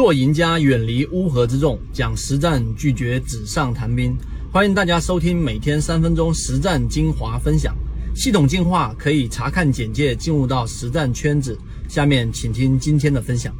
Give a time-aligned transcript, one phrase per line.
[0.00, 4.16] 做赢家，远离乌合之众，讲实战，拒绝纸上谈兵。
[4.50, 7.76] 欢迎大家收听每天三分钟实战精华分享，
[8.16, 11.54] 系统进化可以查看简介进入到实战圈子。
[11.86, 13.54] 下面请听今天的分享。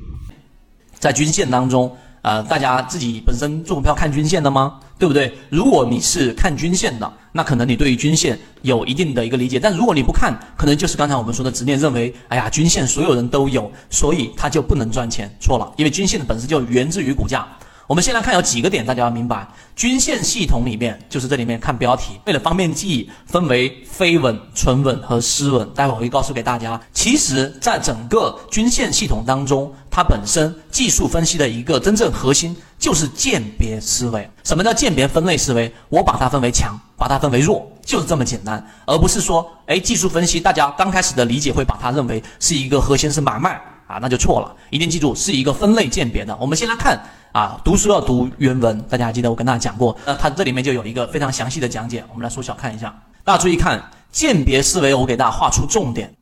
[0.99, 1.95] 在均线当中。
[2.23, 4.79] 呃，大家自己本身做股票看均线的吗？
[4.99, 5.33] 对不对？
[5.49, 9.59] 如果你是看均线的，那可能你对于均线有一定的一个理解。
[9.59, 15.35] 但如果你不看，可能就是刚才我们说的执念，认为，哎呀，均线所有人都有，所以它就不能赚钱。
[15.41, 17.47] 错了，因为均线的本身就源自于股价。
[17.91, 19.45] 我们先来看有几个点，大家要明白，
[19.75, 25.69] 均线系统里面就是这里面看标题，为了方便记忆，分为飞稳、纯稳和失稳。
[25.75, 34.31] 待会儿我会告诉给大家，其实在整个均线系统当中，它本身技术分析的一个真正核心就是鉴别思维。
[34.45, 35.75] 什么叫鉴别分类思维？
[35.89, 44.55] 我把它分为强，把它分为弱，就是这么简单，而不是说，哎，技术分析大家刚开始的理解会把它认为是一个核心是买卖啊，那就错了。
[44.71, 46.37] 一定记住，是一个分类鉴别的。
[46.41, 46.97] 我们先来看。
[47.33, 52.93] 啊，读书要读原文，大家还记得我跟大家讲过，那它这里面就有一个非常详细的讲解，我们来缩小看一下。
[53.23, 56.13] 大家注意看，鉴别思维，我给大家画出重点。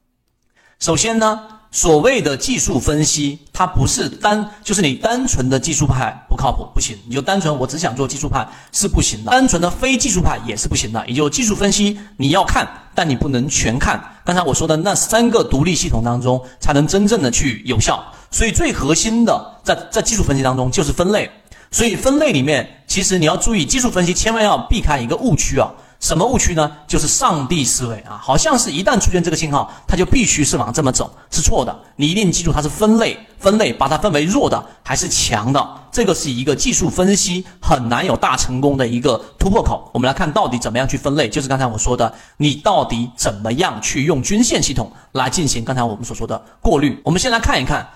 [0.78, 11.04] 首先呢，所谓的技术分析，它不是单，就是你单纯的技术派不靠谱，不行，你就单纯我只想做技术派是不行的，单纯的非技术派也是不行的。
[11.08, 13.98] 也就技术分析你要看，但你不能全看。
[14.26, 18.04] 刚才我说的那三个独立系统当中，才能真正的去有效。
[18.30, 21.30] 所以最核心的，在在技术分析当中就是分类。
[21.70, 25.70] 所以分类里面，其实你要注意，技术分析千万要避开一个误区啊。
[26.00, 26.70] 什么误区呢？
[26.86, 31.76] 就是上帝思维啊，好像是一旦出现这个信号，它就必须是往这么走，是错的。
[31.96, 39.90] 你一定记住，它是分类，分类把它分为弱的还是强的，这个是一个技术分析很难有大成功的一个突破口。
[39.92, 46.98] 我们来看到底怎么样去分类，就是刚才我说的，你到底怎么样去用均线系统来进行刚才我们所说的过滤。
[47.04, 47.86] 我们先来看一看。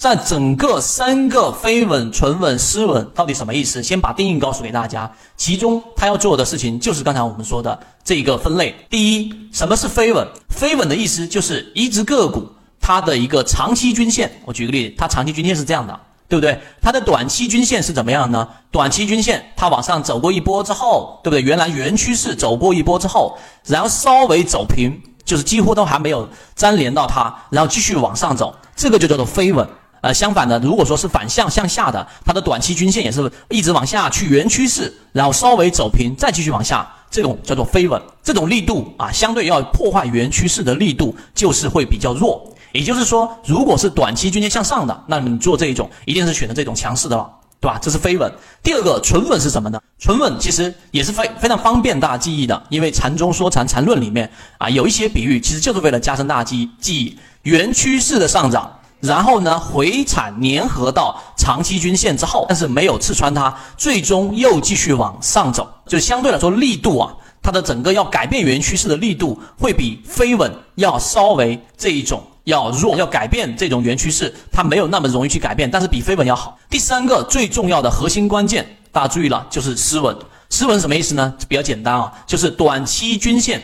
[0.00, 3.82] 在整个三个飞稳、纯稳、失稳到底什么意思？
[3.82, 5.12] 先把定义告诉给大家。
[5.36, 8.74] 其中他要做的事情就是刚才我们说的这一个分类。
[8.88, 10.26] 第一，什么是飞稳？
[10.48, 14.32] 飞稳的意思就是一只个股它的一个长期均线。
[14.46, 16.58] 我举个例子，它长期均线是这样的，对不对？
[16.80, 18.48] 它的短期均线是怎么样呢？
[18.70, 21.42] 短期均线它往上走过一波之后，对不对？
[21.42, 23.36] 原来原趋势走过一波之后，
[23.66, 26.26] 然后稍微走平，就是几乎都还没有
[26.56, 29.68] 粘连到它，然后继续往上走，这个就叫做飞稳。
[30.02, 42.50] 呃，相反的，如果说是反向向下的，它的短期均线也是一直往下去原趋势，然后稍微走平，再继续往下，这种叫做飞稳，这种力度啊，相对要破坏原趋势的力度就是会比较弱。
[42.72, 47.28] 也就是说，如果是短期均线向上的，那么你做这一种一定是选择这种强势的了，
[47.60, 47.78] 对吧？
[47.82, 48.32] 这是飞稳。
[48.62, 49.78] 第二个纯稳是什么呢？
[49.98, 58.79] 纯稳其实也是非非常方便大家记忆的，因为禅中说禅禅论里面啊有一些比喻，其实就是为了加深大家记记忆，原趋势的上涨。
[59.00, 67.12] 然后呢，回踩粘合到长期均线之后，但是没有刺穿它，最终又继续往上走，就相对来说力度啊，
[67.42, 76.58] 它的整个要改变原趋势的力度会比飞稳要稍微这一种要弱，要改变这种原趋势，它没有那么容易去改变，但是比飞稳要好。
[76.68, 80.14] 第三个最重要的核心关键，大家注意了，就是失稳。
[80.50, 81.32] 失稳什么意思呢？
[81.48, 83.62] 比较简单啊，就是短期均线。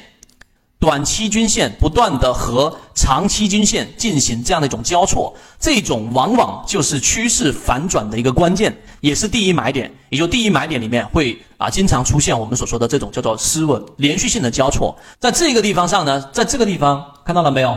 [0.87, 9.93] 短期均线不断的和长期均线进行这样的一种交错，这种往往就是趋势反转的一个关键，也是第一买点。
[10.11, 14.97] 也就第一买点里面会啊经常出现我们所说的这种叫做失稳连续性的交错。
[15.19, 17.77] 在这个地方上呢，在这个地方看到了没有？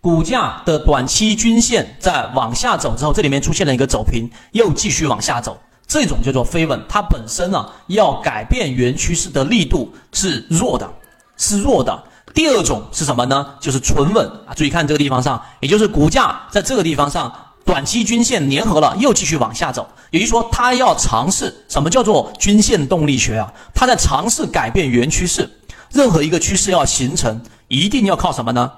[0.00, 6.82] 股价的短期均线在往下走之后，这里面出现了一个走平，又继续往下走，这种叫做飞稳。
[6.88, 10.90] 它本身呢要改变原趋势的力度是弱的，
[11.36, 12.02] 是弱的。
[12.34, 13.54] 第二种是什么呢？
[13.60, 14.54] 就是纯稳啊！
[14.54, 17.32] 注意看这个地方上，也就是股价在这个地方上，
[17.64, 19.88] 短期均线粘合了，又继续往下走。
[20.10, 23.52] 也就是说，它要尝试什么叫做均线动力学啊？
[23.74, 25.48] 它在尝试改变原趋势。
[25.90, 28.70] 任何一个趋势要形成，一定要靠什么呢？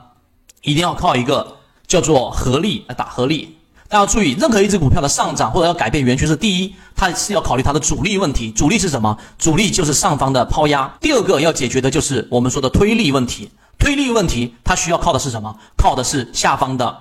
[0.62, 1.56] 一定要靠一个
[1.86, 3.56] 叫做合力来打合力。
[3.90, 8.52] 大家要注意，任何一只股票的上涨或者要改变原趋势，第一，它是要考虑它的阻力问题。
[8.52, 9.18] 阻力是什么？
[9.36, 10.88] 阻力就是上方的抛压。
[11.00, 13.50] 第二个要解决的就是我们说的推力问题。
[13.80, 15.52] 推力问题，它需要靠的是什么？
[15.76, 16.96] 靠的是下方的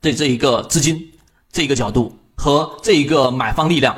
[0.00, 0.98] 这这一个资金
[1.52, 3.94] 这一个角度和这一个买方力量。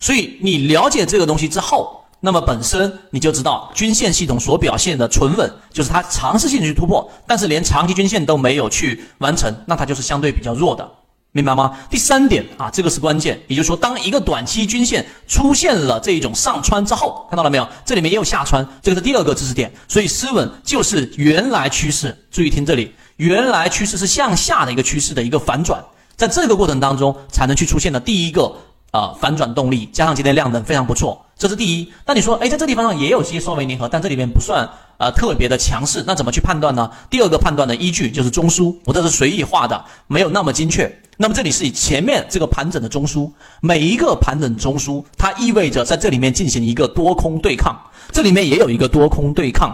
[0.00, 2.00] 所以你了解这个东西之后。
[2.20, 10.90] 那么本身你就知道均线系统所表现的纯稳，就是它尝试性去突破，但是连长期均线都没有去完成，那它就是相对比较弱的，
[11.34, 11.76] 明白吗？
[11.90, 17.68] 第三点啊，这个是关键，也就是说，当一个短期均线出现了这一种上穿之后，看到了没有？
[17.84, 19.72] 这里面也有下穿，这个是第二个知识点。
[19.88, 25.84] 所以失稳就是原来趋势，注意听这里，原来趋势是向下的一个趋势的一个反转。
[26.14, 28.54] 在这个过程当中才能去出现的第一个
[28.92, 31.92] 呃反转动力，加上今天量能非常不错，这是第一。
[32.06, 36.88] 那你说，哎，在这地方上也有些缩尾粘合，但这里面不算呃特别的强势，那怎么去判断呢？
[37.10, 41.00] 第二个判断的依据就是中枢，我这是随意画的，没有那么精确。
[41.16, 43.30] 那么这里是以前面这个盘整的中枢，
[43.60, 47.76] 每一个盘整中枢，它意味着在这里面进行一个多空对抗，
[48.10, 49.72] 这里面也有一个多空对抗。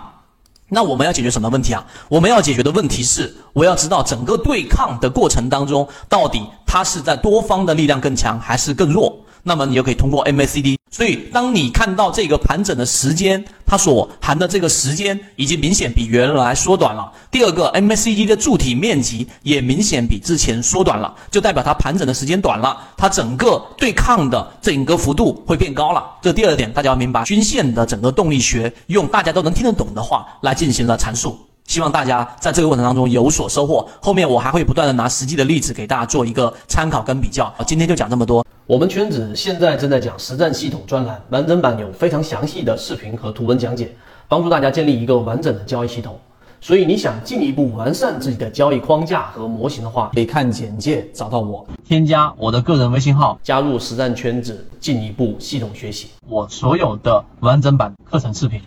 [0.68, 1.84] 那我们要解决什么问题啊？
[2.08, 9.18] 我们要解决的问题是，我要知道整个对抗的过程当中，到底它是在多方的力量更强还是更弱？
[9.42, 10.76] 那么你就可以通过 MACD。
[10.92, 17.12] 所以，当你看到这个盘整的时间，它所含的这个时间已经明显比原来缩短了。
[17.30, 26.04] 第二个，MACD 的柱体面积也明显比之前缩短了，就代表它盘整的时间短了，它整个对抗的整个幅度会变高了。
[26.20, 31.38] 这第二点，大家要明白均线的整个动力学，用大家都能听得懂的话来进行了阐述。
[31.70, 33.88] 希望大家在这个过程当中有所收获。
[34.02, 37.54] 后面我还会不断的拿实际的例子给大家做一个参考跟比较。
[37.64, 38.44] 今天就讲这么多。
[38.66, 43.94] 我们圈子现在正在讲实战系统专栏，完整版有非常详细的视频和图文讲解，
[44.26, 46.18] 帮助大家建立一个完整的交易系统。
[46.60, 58.60] 所以你想进一步完善自己的交易框架和模型的话，可以看简介找到我，添加我的个人微信号，加入实战圈子，进一步系统学习我所有的完整版课程视频。